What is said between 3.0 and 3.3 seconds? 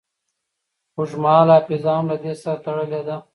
ده.